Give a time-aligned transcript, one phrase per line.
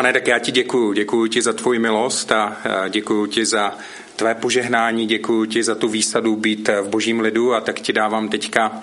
[0.00, 0.92] Pane, tak já ti děkuju.
[0.92, 2.56] Děkuju ti za tvůj milost a
[2.88, 3.78] děkuju ti za
[4.16, 8.28] tvé požehnání, děkuju ti za tu výsadu být v božím lidu a tak ti dávám
[8.28, 8.82] teďka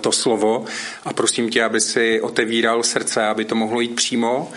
[0.00, 0.64] to slovo
[1.04, 4.52] a prosím tě, aby si otevíral srdce, aby to mohlo jít přímo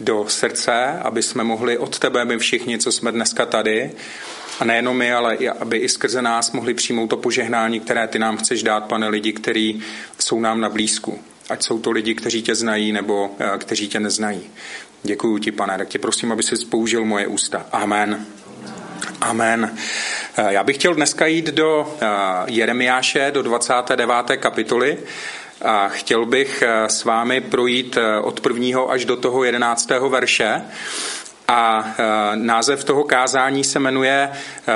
[0.00, 3.90] do srdce, aby jsme mohli od tebe, my všichni, co jsme dneska tady,
[4.60, 8.18] a nejenom my, ale i, aby i skrze nás mohli přijmout to požehnání, které ty
[8.18, 9.82] nám chceš dát, pane, lidi, kteří
[10.18, 11.18] jsou nám na blízku.
[11.48, 14.40] Ať jsou to lidi, kteří tě znají nebo kteří tě neznají.
[15.02, 17.66] Děkuji ti, pane, tak tě prosím, aby si použil moje ústa.
[17.72, 18.26] Amen.
[19.20, 19.76] Amen.
[20.36, 22.06] Eh, já bych chtěl dneska jít do eh,
[22.46, 24.36] Jeremiáše, do 29.
[24.36, 24.98] kapitoly.
[25.62, 30.62] A chtěl bych s vámi projít od prvního až do toho jedenáctého verše.
[31.48, 31.94] A
[32.34, 34.30] název toho kázání se jmenuje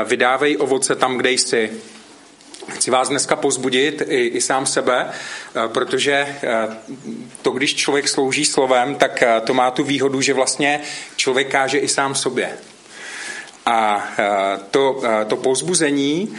[0.05, 1.71] Vydávej ovoce tam, kde jsi.
[2.83, 5.11] Chci vás dneska pozbudit i, i sám sebe,
[5.67, 6.37] protože
[7.43, 10.81] to, když člověk slouží slovem, tak to má tu výhodu, že vlastně
[11.17, 12.51] člověk káže i sám sobě.
[13.67, 14.09] A
[14.71, 16.35] to, to pozbuzení,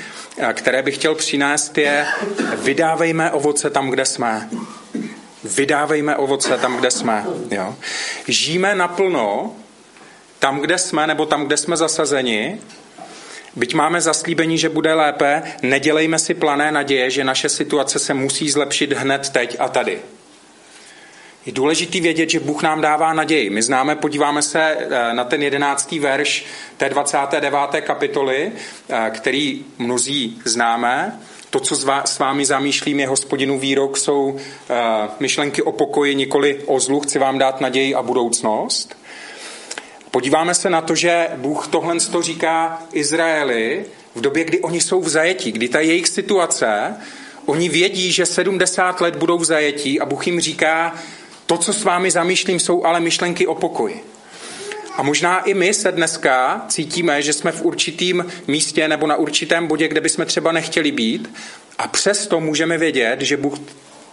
[0.53, 2.07] které bych chtěl přinést, je
[2.55, 4.49] vydávejme ovoce tam, kde jsme.
[5.43, 7.25] Vydávejme ovoce tam, kde jsme.
[7.51, 7.75] Jo?
[8.27, 9.55] Žijeme naplno
[10.39, 12.59] tam, kde jsme, nebo tam, kde jsme zasazeni,
[13.55, 18.49] Byť máme zaslíbení, že bude lépe, nedělejme si plané naděje, že naše situace se musí
[18.49, 19.99] zlepšit hned teď a tady.
[21.45, 23.49] Je důležitý vědět, že Bůh nám dává naději.
[23.49, 26.45] My známe, podíváme se eh, na ten jedenáctý verš
[26.77, 27.81] té 29.
[27.81, 28.51] kapitoly,
[28.89, 31.19] eh, který mnozí známe.
[31.49, 34.37] To, co s vámi zamýšlím, je hospodinu výrok, jsou
[34.69, 34.75] eh,
[35.19, 36.99] myšlenky o pokoji, nikoli o zlu.
[36.99, 39.02] Chci vám dát naději a budoucnost.
[40.13, 45.01] Podíváme se na to, že Bůh tohle to říká Izraeli v době, kdy oni jsou
[45.01, 46.95] v zajetí, kdy ta jejich situace,
[47.45, 50.95] oni vědí, že 70 let budou v zajetí a Bůh jim říká,
[51.45, 54.03] to, co s vámi zamýšlím, jsou ale myšlenky o pokoji.
[54.97, 59.67] A možná i my se dneska cítíme, že jsme v určitém místě nebo na určitém
[59.67, 61.33] bodě, kde bychom třeba nechtěli být
[61.77, 63.59] a přesto můžeme vědět, že Bůh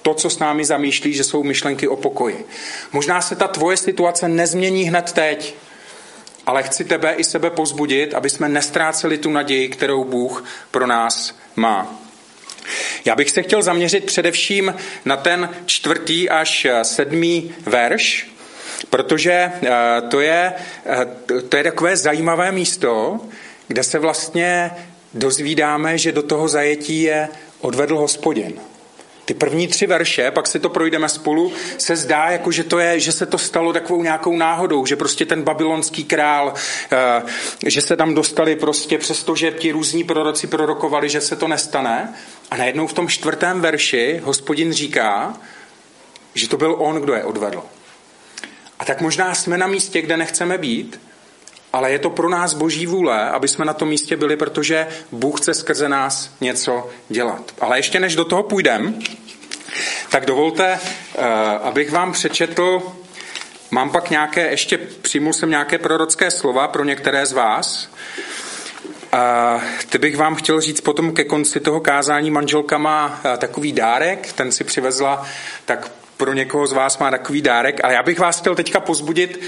[0.02, 2.46] to, co s námi zamýšlí, že jsou myšlenky o pokoji.
[2.92, 5.54] Možná se ta tvoje situace nezmění hned teď,
[6.46, 11.36] ale chci tebe i sebe pozbudit, aby jsme nestráceli tu naději, kterou Bůh pro nás
[11.56, 12.00] má.
[13.04, 14.74] Já bych se chtěl zaměřit především
[15.04, 18.30] na ten čtvrtý až sedmý verš,
[18.90, 19.70] protože eh,
[20.10, 20.52] to je,
[20.86, 21.06] eh,
[21.48, 23.20] to je takové zajímavé místo,
[23.68, 24.70] kde se vlastně
[25.14, 27.28] dozvídáme, že do toho zajetí je
[27.60, 28.60] odvedl hospodin.
[29.30, 33.00] Ty první tři verše, pak si to projdeme spolu, se zdá, jako že, to je,
[33.00, 36.54] že se to stalo takovou nějakou náhodou, že prostě ten babylonský král,
[36.92, 37.22] eh,
[37.66, 42.14] že se tam dostali prostě přesto, že ti různí proroci prorokovali, že se to nestane.
[42.50, 45.34] A najednou v tom čtvrtém verši hospodin říká,
[46.34, 47.62] že to byl on, kdo je odvedl.
[48.78, 51.00] A tak možná jsme na místě, kde nechceme být,
[51.72, 55.40] ale je to pro nás boží vůle, aby jsme na tom místě byli, protože Bůh
[55.40, 57.54] chce skrze nás něco dělat.
[57.60, 58.98] Ale ještě než do toho půjdem,
[60.10, 60.78] tak dovolte,
[61.18, 61.24] eh,
[61.62, 62.82] abych vám přečetl,
[63.70, 67.88] mám pak nějaké, ještě přijmul jsem nějaké prorocké slova pro některé z vás.
[69.12, 73.72] A ty bych vám chtěl říct potom ke konci toho kázání manželka má eh, takový
[73.72, 75.26] dárek, ten si přivezla,
[75.64, 79.40] tak pro někoho z vás má takový dárek, ale já bych vás chtěl teďka pozbudit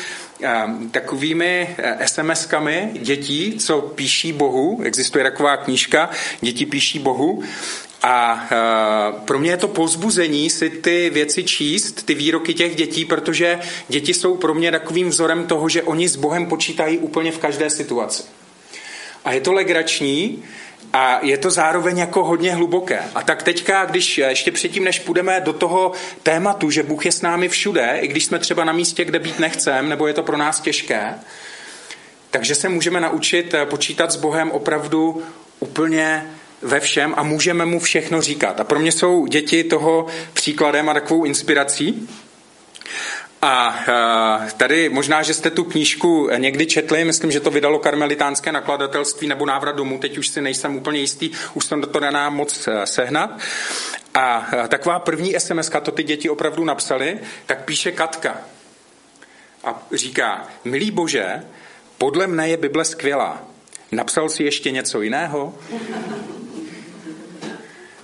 [0.42, 4.80] eh, takovými SMS-kami dětí, co píší Bohu.
[4.84, 6.10] Existuje taková knížka,
[6.40, 7.42] děti píší Bohu.
[8.04, 13.04] A uh, pro mě je to pozbuzení si ty věci číst, ty výroky těch dětí,
[13.04, 13.58] protože
[13.88, 17.70] děti jsou pro mě takovým vzorem toho, že oni s Bohem počítají úplně v každé
[17.70, 18.22] situaci.
[19.24, 20.42] A je to legrační
[20.92, 23.00] a je to zároveň jako hodně hluboké.
[23.14, 25.92] A tak teďka, když ještě předtím, než půjdeme do toho
[26.22, 29.38] tématu, že Bůh je s námi všude, i když jsme třeba na místě, kde být
[29.38, 31.14] nechcem, nebo je to pro nás těžké,
[32.30, 35.22] takže se můžeme naučit eh, počítat s Bohem opravdu
[35.60, 36.26] úplně
[36.62, 38.60] ve všem a můžeme mu všechno říkat.
[38.60, 42.08] A pro mě jsou děti toho příkladem a takovou inspirací.
[43.42, 48.52] A eh, tady možná, že jste tu knížku někdy četli, myslím, že to vydalo karmelitánské
[48.52, 52.68] nakladatelství nebo návrat domů, teď už si nejsem úplně jistý, už jsem to nedá moc
[52.68, 53.38] eh, sehnat.
[54.14, 58.36] A eh, taková první SMS, to ty děti opravdu napsali, tak píše Katka.
[59.64, 61.42] A říká, milý bože,
[61.98, 63.42] podle mne je Bible skvělá.
[63.92, 65.54] Napsal si ještě něco jiného?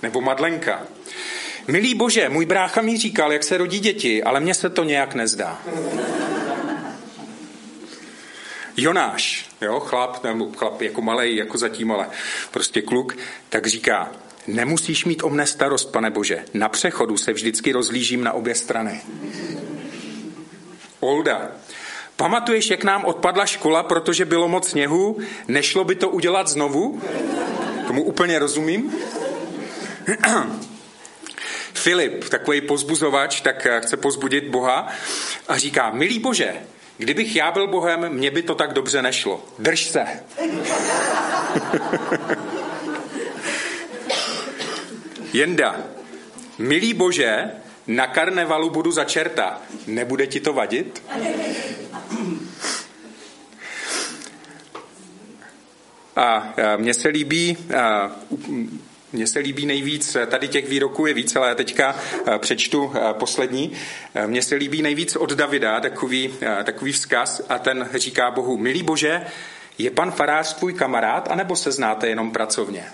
[0.01, 0.81] Nebo Madlenka.
[1.69, 5.15] Milý bože, můj brácha mi říkal, jak se rodí děti, ale mně se to nějak
[5.15, 5.61] nezdá.
[8.77, 12.07] Jonáš, jo, chlap, nebo chlap jako malý, jako zatím, ale
[12.51, 13.17] prostě kluk,
[13.49, 14.11] tak říká,
[14.47, 19.01] nemusíš mít o mne starost, pane bože, na přechodu se vždycky rozlížím na obě strany.
[20.99, 21.51] Olda,
[22.15, 25.17] Pamatuješ, jak nám odpadla škola, protože bylo moc sněhu?
[25.47, 27.01] Nešlo by to udělat znovu?
[27.87, 28.93] Tomu úplně rozumím.
[31.73, 34.87] Filip, takový pozbuzovač, tak chce pozbudit Boha
[35.47, 36.53] a říká, milý Bože,
[36.97, 39.45] kdybych já byl Bohem, mně by to tak dobře nešlo.
[39.59, 40.05] Drž se.
[45.33, 45.75] Jenda,
[46.57, 47.51] milý Bože,
[47.87, 49.61] na karnevalu budu za čerta.
[49.87, 51.03] Nebude ti to vadit?
[56.15, 57.57] A mně se líbí,
[59.13, 61.95] mně se líbí nejvíc, tady těch výroků je víc, ale já teďka
[62.37, 63.71] přečtu poslední.
[64.25, 66.33] Mně se líbí nejvíc od Davida takový,
[66.63, 69.21] takový vzkaz a ten říká Bohu, milý Bože,
[69.77, 72.83] je pan farář tvůj kamarád, anebo se znáte jenom pracovně?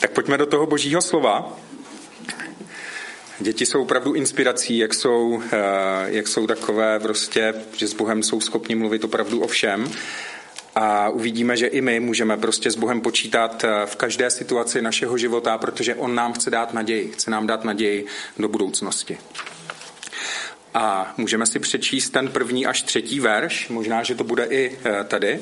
[0.00, 1.58] tak pojďme do toho božího slova.
[3.42, 5.58] Děti jsou opravdu inspirací, jak jsou, eh,
[6.06, 9.90] jak jsou takové prostě, že s Bohem jsou schopni mluvit opravdu o všem.
[10.74, 15.18] A uvidíme, že i my můžeme prostě s Bohem počítat eh, v každé situaci našeho
[15.18, 18.06] života, protože On nám chce dát naději, chce nám dát naději
[18.38, 19.18] do budoucnosti.
[20.74, 25.04] A můžeme si přečíst ten první až třetí verš, možná, že to bude i eh,
[25.04, 25.40] tady.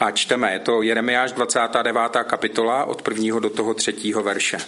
[0.00, 2.00] A čteme, je to Jeremiáš 29.
[2.24, 4.58] kapitola od prvního do toho třetího verše.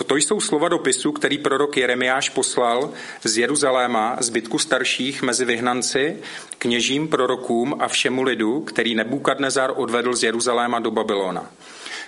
[0.00, 2.92] Toto jsou slova dopisu, který prorok Jeremiáš poslal
[3.24, 6.16] z Jeruzaléma zbytku starších mezi vyhnanci,
[6.58, 11.50] kněžím, prorokům a všemu lidu, který Nebukadnezar odvedl z Jeruzaléma do Babylona.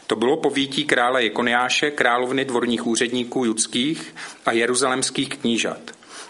[0.06, 4.14] To bylo povítí krále Jekoniáše, královny dvorních úředníků judských
[4.46, 5.80] a jeruzalemských knížat,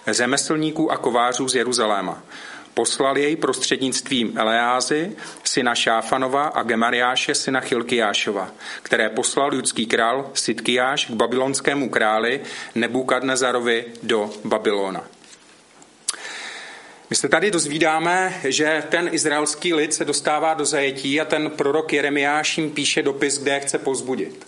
[0.06, 2.22] řemeslníků a kovářů z Jeruzaléma.
[2.74, 8.50] Poslal jej prostřednictvím Eleázy, syna Šáfanova a Gemariáše, syna Chilkiášova,
[8.82, 12.40] které poslal judský král Sitkiáš k babylonskému králi
[12.74, 15.04] Nebukadnezarovi do Babylona.
[17.10, 21.92] My se tady dozvídáme, že ten izraelský lid se dostává do zajetí a ten prorok
[21.92, 24.46] Jeremiáš jim píše dopis, kde je chce pozbudit.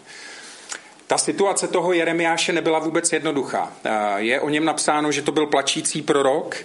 [1.14, 3.72] Ta situace toho Jeremiáše nebyla vůbec jednoduchá.
[4.16, 6.56] Je o něm napsáno, že to byl plačící prorok,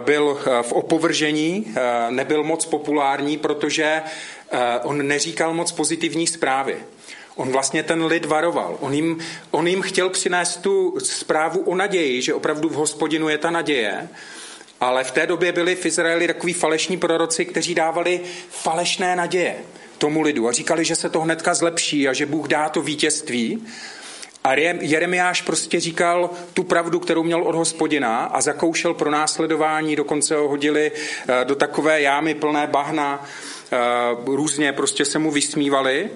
[0.00, 1.74] byl v opovržení,
[2.10, 4.02] nebyl moc populární, protože
[4.82, 6.76] on neříkal moc pozitivní zprávy.
[7.34, 8.76] On vlastně ten lid varoval.
[8.80, 9.18] On jim,
[9.50, 14.08] on jim chtěl přinést tu zprávu o naději, že opravdu v hospodinu je ta naděje.
[14.80, 18.20] Ale v té době byli v Izraeli takový falešní proroci, kteří dávali
[18.50, 19.56] falešné naděje
[19.98, 23.66] tomu lidu a říkali, že se to hnedka zlepší a že Bůh dá to vítězství.
[24.44, 30.36] A Jeremiáš prostě říkal tu pravdu, kterou měl od hospodina a zakoušel pro následování, dokonce
[30.36, 33.24] ho hodili eh, do takové jámy plné bahna,
[33.72, 33.76] eh,
[34.24, 36.10] různě prostě se mu vysmívali.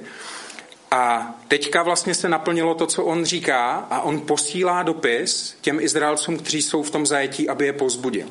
[0.90, 6.38] A teďka vlastně se naplnilo to, co on říká a on posílá dopis těm Izraelcům,
[6.38, 8.26] kteří jsou v tom zajetí, aby je pozbudil.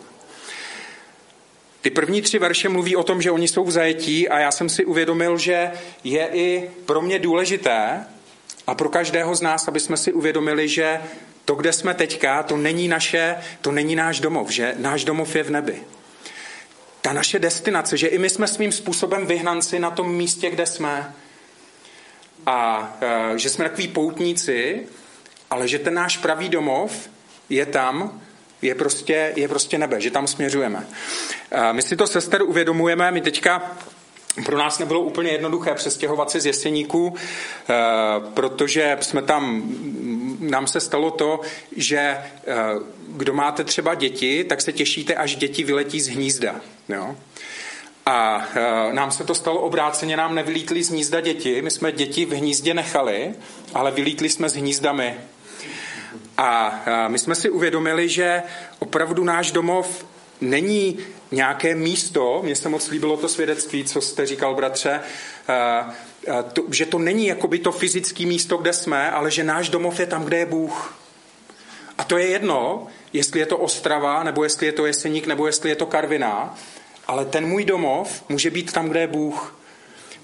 [1.81, 4.70] Ty první tři verše mluví o tom, že oni jsou v zajetí a já jsem
[4.70, 5.72] si uvědomil, že
[6.04, 8.06] je i pro mě důležité
[8.68, 11.02] a pro každého z nás, aby jsme si uvědomili, že
[11.46, 15.44] to, kde jsme teďka, to není naše, to není náš domov, že náš domov je
[15.44, 15.84] v nebi.
[17.02, 21.16] Ta naše destinace, že i my jsme svým způsobem vyhnanci na tom místě, kde jsme.
[22.46, 24.88] A e, že jsme takový poutníci,
[25.50, 27.10] ale že ten náš pravý domov
[27.50, 28.21] je tam,
[28.61, 30.87] je prostě, je prostě nebe, že tam směřujeme.
[31.71, 33.78] My si to, sester, uvědomujeme, my teďka
[34.45, 37.16] pro nás nebylo úplně jednoduché přestěhovat se z Jeseníků,
[37.69, 37.73] eh,
[38.33, 39.63] protože jsme tam,
[40.39, 41.39] nám se stalo to,
[41.75, 42.23] že eh,
[43.07, 46.56] kdo máte třeba děti, tak se těšíte, až děti vyletí z hnízda.
[46.89, 47.16] Jo?
[48.06, 52.25] A eh, nám se to stalo obráceně, nám nevylítly z hnízda děti, my jsme děti
[52.25, 53.33] v hnízdě nechali,
[53.73, 55.16] ale vylítli jsme s hnízdami
[56.40, 58.44] a my jsme si uvědomili, že
[58.80, 60.06] opravdu náš domov
[60.42, 61.00] není
[61.31, 65.02] nějaké místo, mně se moc líbilo to svědectví, co jste říkal, bratře,
[66.54, 70.06] to, že to není jakoby to fyzické místo, kde jsme, ale že náš domov je
[70.06, 70.96] tam, kde je Bůh.
[71.98, 75.69] A to je jedno, jestli je to Ostrava, nebo jestli je to Jeseník, nebo jestli
[75.69, 76.56] je to Karviná,
[77.08, 79.58] ale ten můj domov může být tam, kde je Bůh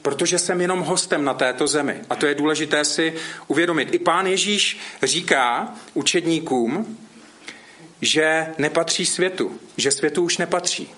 [0.06, 2.02] protože jsem jenom hostem na této zemi.
[2.10, 3.14] A to je důležité si
[3.48, 3.94] uvědomit.
[3.94, 6.98] I pán Ježíš říká učedníkům,
[8.02, 10.90] že nepatří světu, že světu už nepatří,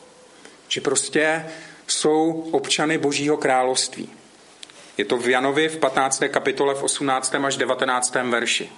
[0.68, 1.46] že prostě
[1.88, 4.10] jsou občany Božího království.
[4.98, 6.24] Je to v Janovi v 15.
[6.30, 7.36] kapitole v 18.
[7.36, 8.16] až 19.
[8.16, 8.70] verši.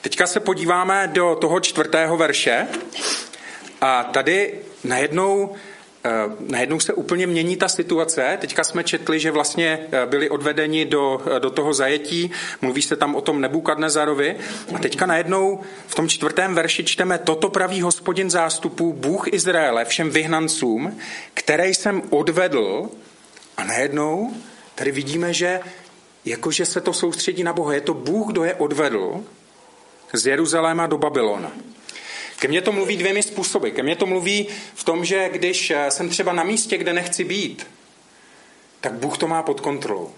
[0.00, 2.68] Teďka se podíváme do toho čtvrtého verše
[3.80, 5.56] a tady najednou
[6.40, 8.38] najednou se úplně mění ta situace.
[8.40, 12.30] Teďka jsme četli, že vlastně byli odvedeni do, do toho zajetí,
[12.62, 14.36] mluví se tam o tom Nebukadnezarovi
[14.74, 20.10] a teďka najednou v tom čtvrtém verši čteme toto praví hospodin zástupů, Bůh Izraele, všem
[20.10, 20.98] vyhnancům,
[21.34, 22.88] které jsem odvedl
[23.56, 24.32] a najednou
[24.74, 25.60] tady vidíme, že
[26.24, 27.74] jakože se to soustředí na Boha.
[27.74, 29.24] Je to Bůh, kdo je odvedl
[30.12, 31.52] z Jeruzaléma do Babylona.
[32.38, 33.70] Ke mně to mluví dvěmi způsoby.
[33.70, 37.24] Ke mně to mluví v tom, že když eh, jsem třeba na místě, kde nechci
[37.24, 37.66] být,
[38.80, 40.10] tak Bůh to má pod kontrolou.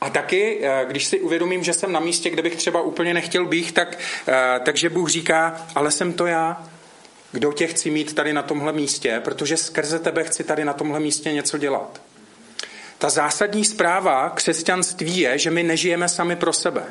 [0.00, 3.46] A taky, eh, když si uvědomím, že jsem na místě, kde bych třeba úplně nechtěl
[3.46, 3.98] být, tak,
[4.28, 6.70] eh, takže Bůh říká, ale jsem to já,
[7.32, 11.00] kdo tě chci mít tady na tomhle místě, protože skrze tebe chci tady na tomhle
[11.00, 12.00] místě něco dělat.
[12.98, 16.84] Ta zásadní zpráva křesťanství je, že my nežijeme sami pro sebe.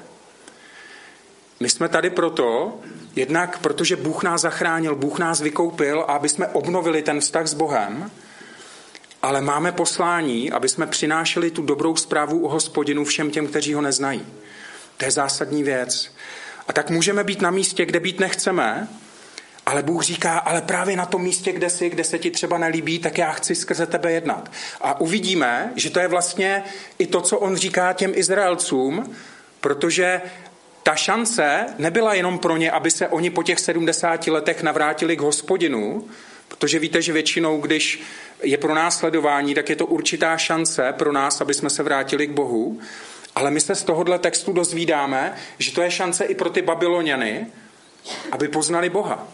[1.59, 2.79] My jsme tady proto,
[3.15, 8.11] jednak protože Bůh nás zachránil, Bůh nás vykoupil aby jsme obnovili ten vztah s Bohem,
[9.21, 13.81] ale máme poslání, aby jsme přinášeli tu dobrou zprávu o hospodinu všem těm, kteří ho
[13.81, 14.25] neznají.
[14.97, 16.11] To je zásadní věc.
[16.67, 18.87] A tak můžeme být na místě, kde být nechceme,
[19.65, 22.99] ale Bůh říká, ale právě na tom místě, kde jsi, kde se ti třeba nelíbí,
[22.99, 24.51] tak já chci skrze tebe jednat.
[24.81, 26.63] A uvidíme, že to je vlastně
[26.99, 29.15] i to, co on říká těm Izraelcům,
[29.61, 30.21] protože
[30.87, 35.21] ta šance nebyla jenom pro ně, aby se oni po těch 70 letech navrátili k
[35.21, 36.07] hospodinu,
[36.47, 38.01] protože víte, že většinou, když
[38.43, 42.27] je pro nás sledování, tak je to určitá šance pro nás, aby jsme se vrátili
[42.27, 42.79] k Bohu.
[43.35, 47.47] Ale my se z tohohle textu dozvídáme, že to je šance i pro ty Babyloniany,
[48.31, 49.27] aby poznali Boha.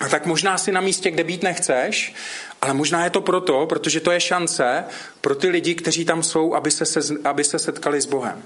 [0.00, 2.14] A tak možná si na místě, kde být nechceš,
[2.62, 4.84] ale možná je to proto, protože to je šance
[5.20, 8.42] pro ty lidi, kteří tam jsou, aby se, se, aby se setkali s Bohem.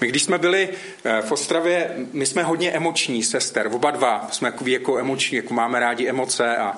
[0.00, 0.68] My když jsme byli
[1.04, 5.54] eh, v Ostravě, my jsme hodně emoční, sester, oba dva, jsme jako, jako emoční, jako
[5.54, 6.76] máme rádi emoce a,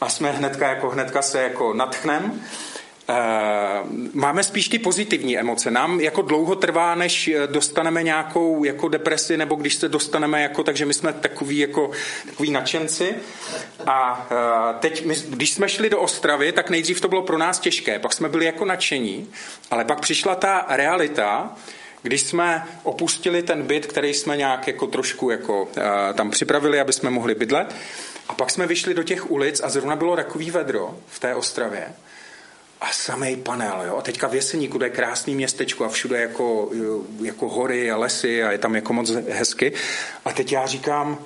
[0.00, 2.40] a jsme hnedka, jako, hnedka se jako natchnem.
[3.08, 3.14] Eh,
[4.12, 5.70] máme spíš ty pozitivní emoce.
[5.70, 10.62] Nám jako dlouho trvá, než eh, dostaneme nějakou jako depresi, nebo když se dostaneme jako,
[10.64, 11.90] takže my jsme takový jako
[12.26, 13.14] takový nadšenci.
[13.86, 14.26] A
[14.80, 18.12] teď, my, když jsme šli do Ostravy, tak nejdřív to bylo pro nás těžké, pak
[18.12, 19.28] jsme byli jako nadšení,
[19.70, 21.56] ale pak přišla ta realita,
[22.02, 25.68] když jsme opustili ten byt, který jsme nějak jako trošku jako,
[26.14, 27.74] tam připravili, aby jsme mohli bydlet,
[28.28, 31.92] a pak jsme vyšli do těch ulic a zrovna bylo takový vedro v té Ostravě,
[32.80, 33.82] a samý panel.
[33.86, 33.96] Jo?
[33.96, 36.70] A teďka v Jeseníku, to je krásný městečko a všude jako,
[37.22, 39.72] jako hory a lesy a je tam jako moc hezky.
[40.24, 41.18] A teď já říkám,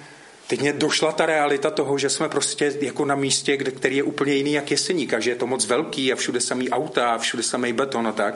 [0.51, 4.03] teď mě došla ta realita toho, že jsme prostě jako na místě, kde, který je
[4.03, 7.19] úplně jiný jak Jeseník a že je to moc velký a všude samý auta a
[7.19, 8.35] všude samý beton a tak.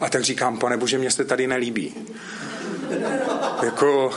[0.00, 1.94] A tak říkám, pane bože, mě se tady nelíbí.
[3.62, 4.12] jako,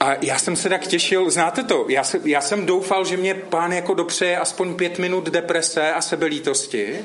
[0.00, 3.34] a já jsem se tak těšil, znáte to, já, se, já jsem doufal, že mě
[3.34, 6.98] pán jako dopřeje aspoň pět minut deprese a sebelítosti.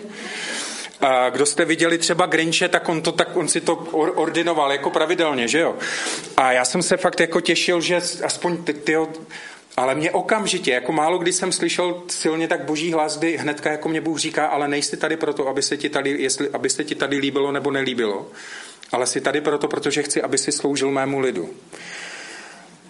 [1.02, 3.76] A kdo jste viděli třeba Grinche, tak on, to, tak on si to
[4.16, 5.76] ordinoval jako pravidelně, že jo?
[6.38, 9.08] A já jsem se fakt jako těšil, že aspoň ty, tyjo,
[9.78, 13.90] ale mě okamžitě, jako málo kdy jsem slyšel silně tak boží hlas, kdy hnedka jako
[13.90, 16.96] mě Bůh říká, ale nejsi tady proto, aby se ti tady, jestli, aby se ti
[16.96, 18.28] tady líbilo nebo nelíbilo,
[18.92, 21.50] ale jsi tady proto, protože chci, aby si sloužil mému lidu.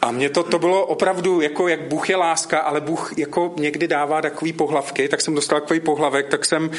[0.08, 3.88] A mně to, to bylo opravdu, jako jak Bůh je láska, ale Bůh jako někdy
[3.88, 6.70] dává takový pohlavky, tak jsem dostal takový pohlavek, tak jsem, uh,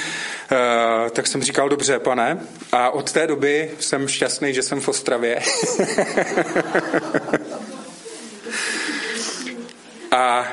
[1.10, 2.40] tak jsem říkal, dobře, pane.
[2.72, 5.40] A od té doby jsem šťastný, že jsem v Ostravě.
[10.10, 10.46] A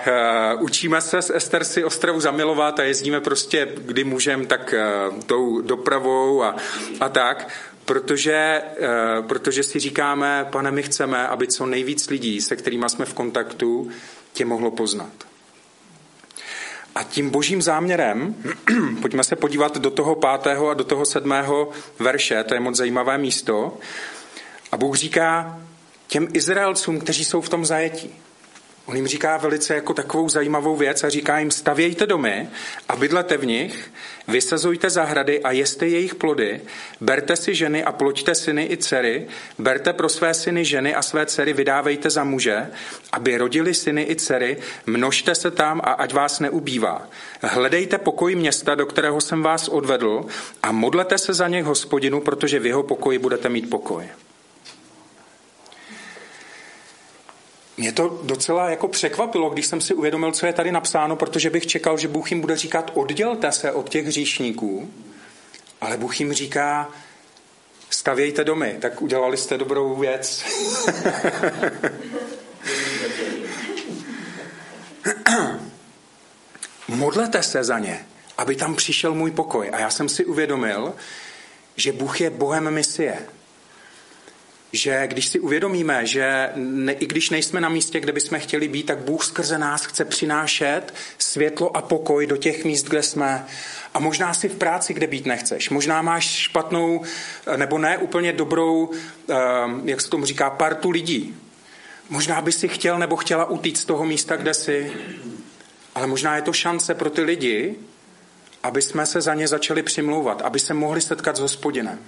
[0.58, 4.74] uh, učíme se s Ester si Ostravu zamilovat a jezdíme prostě, kdy můžeme, tak
[5.10, 6.55] uh, tou dopravou a,
[7.00, 7.48] a tak
[7.85, 13.05] protože, eh, protože si říkáme, pane, my chceme, aby co nejvíc lidí, se kterými jsme
[13.05, 13.91] v kontaktu,
[14.33, 15.11] tě mohlo poznat.
[16.95, 18.35] A tím božím záměrem,
[19.01, 23.17] pojďme se podívat do toho pátého a do toho sedmého verše, to je moc zajímavé
[23.17, 23.77] místo.
[24.71, 25.59] A Bůh říká
[26.07, 28.15] těm Izraelcům, kteří jsou v tom zajetí.
[28.85, 32.49] On jim říká velice jako takovou zajímavou věc a říká jim, stavějte domy
[32.89, 33.91] a bydlete v nich,
[34.27, 36.61] vysazujte zahrady a jeste jejich plody,
[37.01, 39.27] berte si ženy a ploďte syny i dcery,
[39.59, 42.67] berte pro své syny ženy a své dcery vydávejte za muže,
[43.11, 47.07] aby rodili syny i dcery, množte se tam a ať vás neubývá.
[47.41, 50.25] Hledejte pokoj města, do kterého jsem vás odvedl
[50.63, 54.05] a modlete se za něj hospodinu, protože v jeho pokoji budete mít pokoj.
[57.77, 61.67] Mě to docela jako překvapilo, když jsem si uvědomil, co je tady napsáno, protože bych
[61.67, 64.89] čekal, že Bůh jim bude říkat, oddělte se od těch hříšníků,
[65.82, 66.89] ale Bůh jim říká,
[67.89, 70.46] stavějte domy, tak udělali jste dobrou věc.
[76.88, 78.05] modlete se za ně,
[78.38, 79.70] aby tam přišel můj pokoj.
[79.74, 80.94] A já jsem si uvědomil,
[81.75, 83.17] že Bůh je Bohem misie.
[84.75, 88.86] Že když si uvědomíme, že ne, i když nejsme na místě, kde bychom chtěli být,
[88.86, 93.46] tak Bůh skrze nás chce přinášet světlo a pokoj do těch míst, kde jsme.
[93.94, 95.70] A možná si v práci, kde být nechceš.
[95.70, 97.01] Možná máš špatnou,
[97.55, 98.91] nebo ne úplně dobrou,
[99.29, 99.36] eh,
[99.84, 101.36] jak se tomu říká, partu lidí.
[102.10, 104.94] Možná by si chtěl nebo chtěla utíct z toho místa, kde jsi.
[105.96, 107.75] Ale možná je to šance pro ty lidi,
[108.63, 112.00] aby jsme se za ně začali přimlouvat, aby se mohli setkat s hospodinem.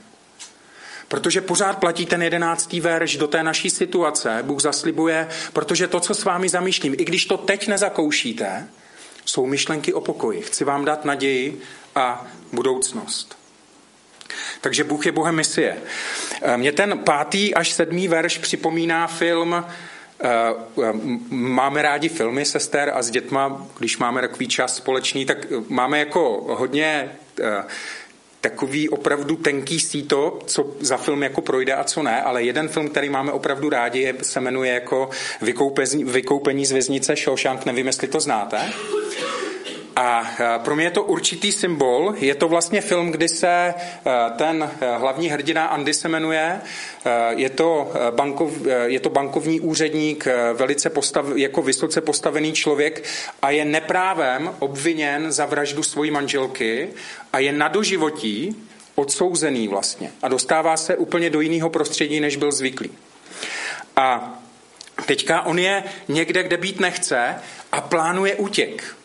[1.08, 4.40] Protože pořád platí ten jedenáctý verš do té naší situace.
[4.42, 8.68] Bůh zaslibuje, protože to, co s vámi zamýšlím, i když to teď nezakoušíte,
[9.26, 10.42] jsou myšlenky o pokoji.
[10.42, 11.62] Chci vám dát naději
[11.96, 13.38] a budoucnost.
[14.62, 15.78] Takže Bůh je Bohem misie.
[16.56, 19.66] Mně ten pátý až sedmý verš připomíná film
[20.20, 20.94] Eh,
[21.30, 25.38] máme rádi filmy sester a s dětma, když máme takový čas společný, tak
[25.70, 27.12] máme jako hodně
[27.42, 27.64] eh,
[28.50, 32.90] takový opravdu tenký síto, co za film jako projde a co ne, ale jeden film,
[32.90, 35.10] který máme opravdu rádi, je, se jmenuje jako
[36.06, 38.60] Vykoupení, z věznice Shawshank, nevím, jestli to znáte.
[39.98, 40.32] A
[40.64, 42.14] pro mě je to určitý symbol.
[42.18, 43.74] Je to vlastně film, kdy se e,
[44.38, 46.62] ten e, hlavní hrdina Andy se jmenuje.
[47.06, 48.54] E, je to, bankov,
[48.86, 53.04] je to bankovní úředník, velice postav, jako vysoce postavený člověk
[53.42, 56.90] a je neprávem obviněn za vraždu svojí manželky
[57.34, 58.56] a je na doživotí
[58.96, 62.90] odsouzený vlastně a dostává se úplně do jiného prostředí, než byl zvyklý.
[63.96, 64.40] A
[65.06, 67.36] teďka on je někde, kde být nechce
[67.72, 68.98] a plánuje útěk.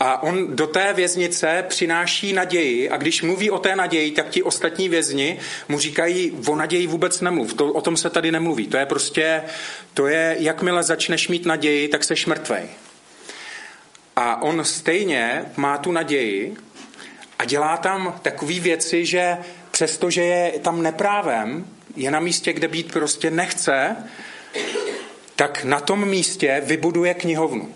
[0.00, 4.42] A on do té věznice přináší naději a když mluví o té naději, tak ti
[4.42, 5.38] ostatní vězni
[5.68, 8.66] mu říkají, o naději vůbec nemluv, to, o tom se tady nemluví.
[8.66, 9.42] To je prostě,
[9.94, 12.66] to je, jakmile začneš mít naději, tak seš mrtvej.
[14.16, 16.56] A on stejně má tu naději
[17.38, 19.36] a dělá tam takové věci, že
[19.70, 23.96] přestože je tam neprávem, je na místě, kde být prostě nechce,
[25.36, 27.74] tak na tom místě vybuduje knihovnu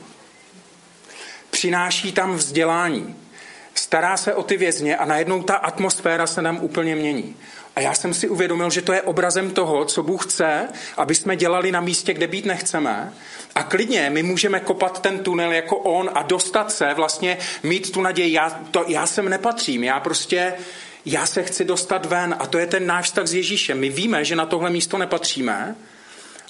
[1.61, 3.17] přináší tam vzdělání,
[3.75, 7.37] stará se o ty vězně a najednou ta atmosféra se nám úplně mění.
[7.77, 11.37] A já jsem si uvědomil, že to je obrazem toho, co Bůh chce, aby jsme
[11.37, 13.13] dělali na místě, kde být nechceme.
[13.55, 18.03] A klidně my můžeme kopat ten tunel jako on a dostat se, vlastně mít tu
[18.03, 18.33] naději.
[18.33, 20.55] Já, to, já sem nepatřím, já prostě,
[21.05, 22.37] já se chci dostat ven.
[22.39, 23.81] A to je ten náš vztah s Ježíšem.
[23.81, 25.77] My víme, že na tohle místo nepatříme,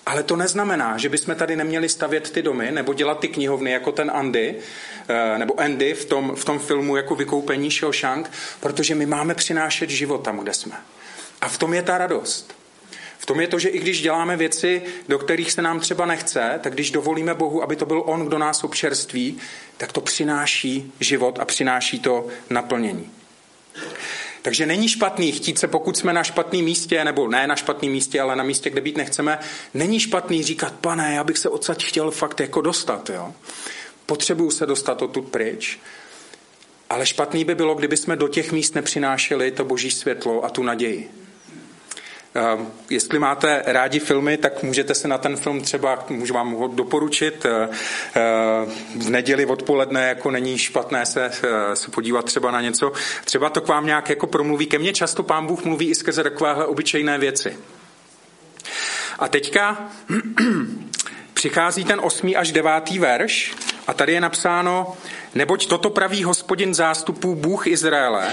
[0.06, 3.92] ale to neznamená, že bychom tady neměli stavět ty domy nebo dělat ty knihovny jako
[3.92, 4.54] ten Andy,
[5.08, 9.90] eh, nebo Andy v tom, v tom filmu jako vykoupení Shawshank, protože my máme přinášet
[9.90, 10.76] život tam, kde jsme.
[11.40, 12.54] A v tom je ta radost.
[13.18, 16.60] V tom je to, že i když děláme věci, do kterých se nám třeba nechce,
[16.62, 19.38] tak když dovolíme Bohu, aby to byl On, kdo nás občerství,
[19.76, 23.10] tak to přináší život a přináší to naplnění.
[24.42, 28.20] Takže není špatný chtít se, pokud jsme na špatném místě, nebo ne na špatném místě,
[28.20, 29.38] ale na místě, kde být nechceme,
[29.74, 33.10] není špatný říkat, pane, já bych se odsaď chtěl fakt jako dostat.
[33.10, 33.34] Jo?
[34.06, 35.78] Potřebuju se dostat odtud pryč,
[36.90, 40.62] ale špatný by bylo, kdyby jsme do těch míst nepřinášeli to boží světlo a tu
[40.62, 41.10] naději.
[42.34, 46.68] Ehm, jestli máte rádi filmy, tak můžete se na ten film třeba, můžu vám ho
[46.68, 47.68] doporučit, eh,
[48.16, 48.20] eh,
[48.96, 52.92] v neděli odpoledne jako není špatné se, eh, se podívat třeba na něco.
[53.24, 54.66] Třeba to k vám nějak jako promluví.
[54.66, 57.56] Ke mně často pán Bůh mluví i skrze takovéhle obyčejné věci.
[59.18, 59.90] A teďka
[61.34, 63.54] přichází ten osmý až devátý verš
[63.86, 64.96] a tady je napsáno,
[65.34, 68.32] neboť toto praví hospodin zástupů Bůh Izraele,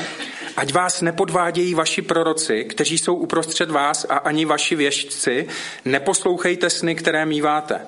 [0.58, 5.48] Ať vás nepodvádějí vaši proroci, kteří jsou uprostřed vás a ani vaši věžci,
[5.86, 7.82] neposlouchejte sny, které míváte.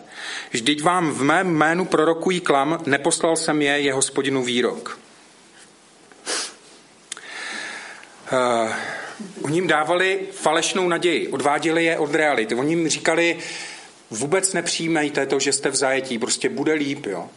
[0.51, 4.99] Vždyť vám v mém jménu prorokují klam, neposlal jsem je, je hospodinu výrok.
[8.31, 8.71] Uh,
[9.41, 12.55] oni jim dávali falešnou naději, odváděli je od reality.
[12.55, 13.37] Oni jim říkali,
[14.09, 17.29] vůbec nepřijímejte to, že jste v zajetí, prostě bude líp, jo.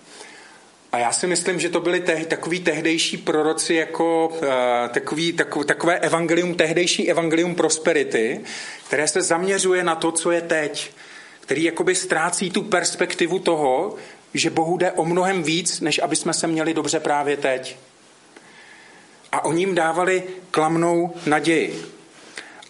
[0.92, 4.48] A já si myslím, že to byli te, takový tehdejší proroci jako uh,
[4.88, 8.40] takový, takový, takové evangelium, tehdejší evangelium prosperity,
[8.86, 10.92] které se zaměřuje na to, co je teď,
[11.40, 13.94] který jakoby ztrácí tu perspektivu toho,
[14.34, 17.76] že Bohu jde o mnohem víc, než aby jsme se měli dobře právě teď.
[19.32, 21.82] A oni jim dávali klamnou naději.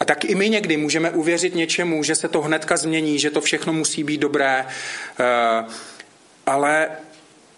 [0.00, 3.40] A tak i my někdy můžeme uvěřit něčemu, že se to hnedka změní, že to
[3.40, 5.72] všechno musí být dobré, uh,
[6.46, 6.88] ale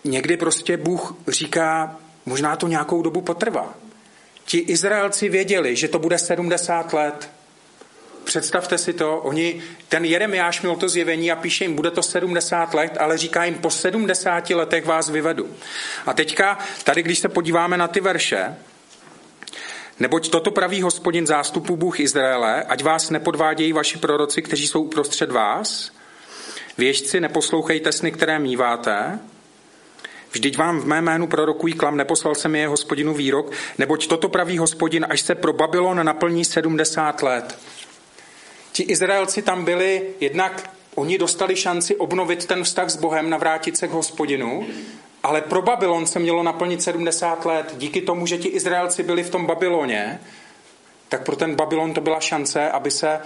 [0.05, 3.75] někdy prostě Bůh říká, možná to nějakou dobu potrvá.
[4.45, 7.31] Ti Izraelci věděli, že to bude 70 let.
[8.25, 12.75] Představte si to, oni, ten Jeremiáš měl to zjevení a píše jim, bude to 70
[12.75, 15.49] let, ale říká jim, po 70 letech vás vyvedu.
[16.07, 18.57] A teďka, tady když se podíváme na ty verše,
[20.01, 25.31] Neboť toto praví hospodin zástupu Bůh Izraele, ať vás nepodvádějí vaši proroci, kteří jsou uprostřed
[25.31, 25.93] vás.
[26.79, 29.19] Věžci, neposlouchejte sny, které míváte.
[30.35, 34.59] Vždyť vám v mé jménu prorokují klam, neposlal jsem je hospodinu výrok, neboť toto praví
[34.59, 37.59] hospodin, až se pro Babylon naplní 70 let.
[38.73, 43.89] Ti Izraelci tam byli, jednak oni dostali šanci obnovit ten vztah s Bohem, navrátit se
[43.89, 44.67] k hospodinu,
[45.23, 47.75] ale pro Babylon se mělo naplnit 70 let.
[47.79, 50.21] Díky tomu, že ti Izraelci byli v tom Babyloně,
[51.09, 53.21] tak pro ten Babylon to byla šance, aby se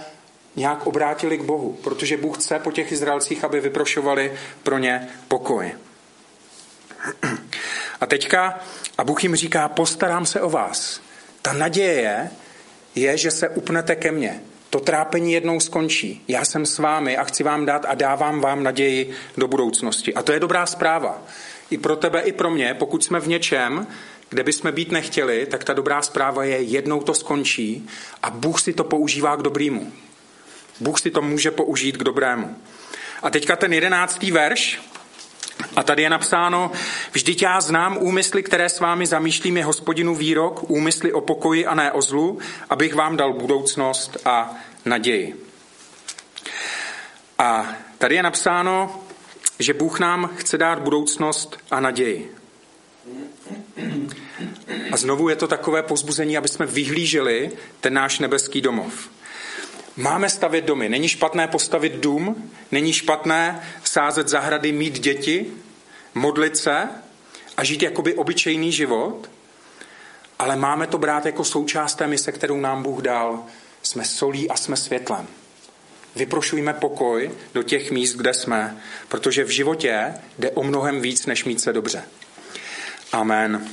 [0.55, 5.71] nějak obrátili k Bohu, protože Bůh chce po těch Izraelcích, aby vyprošovali pro ně pokoj.
[8.01, 8.59] A teďka,
[8.97, 11.01] a Bůh jim říká, postarám se o vás.
[11.41, 12.29] Ta naděje
[12.95, 14.41] je, že se upnete ke mně.
[14.69, 16.23] To trápení jednou skončí.
[16.27, 20.13] Já jsem s vámi a chci vám dát a dávám vám naději do budoucnosti.
[20.13, 21.21] A to je dobrá zpráva.
[21.69, 23.87] I pro tebe, i pro mě, pokud jsme v něčem,
[24.29, 27.89] kde bychom být nechtěli, tak ta dobrá zpráva je, jednou to skončí
[28.23, 29.91] a Bůh si to používá k dobrýmu.
[30.79, 32.55] Bůh si to může použít k dobrému.
[33.23, 34.81] A teďka ten jedenáctý verš,
[35.75, 36.71] a tady je napsáno,
[37.11, 41.75] vždyť já znám úmysly, které s vámi zamýšlím, je hospodinu výrok, úmysly o pokoji a
[41.75, 45.35] ne o zlu, abych vám dal budoucnost a naději.
[47.37, 49.03] A tady je napsáno,
[49.59, 52.35] že Bůh nám chce dát budoucnost a naději.
[54.91, 59.09] A znovu je to takové pozbuzení, aby jsme vyhlíželi ten náš nebeský domov.
[59.99, 60.89] Máme stavět domy.
[60.89, 65.45] Není špatné postavit dům, není špatné sázet zahrady, mít děti,
[66.13, 66.89] modlit se
[67.57, 69.29] a žít jakoby obyčejný život,
[70.39, 73.43] ale máme to brát jako součást té mise, kterou nám Bůh dal.
[73.81, 75.27] Jsme solí a jsme světlem.
[76.15, 81.45] Vyprošujme pokoj do těch míst, kde jsme, protože v životě jde o mnohem víc, než
[81.45, 82.03] mít se dobře.
[83.11, 83.69] Amen.